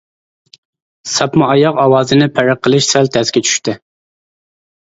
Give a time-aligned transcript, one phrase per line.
[1.15, 3.77] ساپما ئاياغ ئاۋازىنى پەرق قىلىش سەل تەسكە چۈشتى.